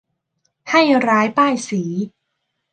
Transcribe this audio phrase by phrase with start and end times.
[0.69, 1.83] ให้ร้ายป้ายสี